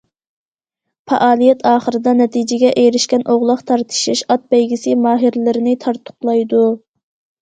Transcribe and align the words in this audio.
پائالىيەت 1.11 1.59
ئاخىرىدا 1.71 2.13
نەتىجىگە 2.23 2.71
ئېرىشكەن 2.85 3.27
ئوغلاق 3.35 3.61
تارتىشىش، 3.73 4.25
ئات 4.35 4.49
بەيگىسى 4.55 4.97
ماھىرلىرىنى 5.05 5.77
تارتۇقلايدۇ. 5.85 6.65